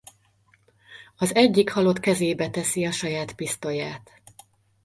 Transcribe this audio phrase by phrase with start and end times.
[1.15, 4.21] Az egyik halott kezébe teszi a saját pisztolyát.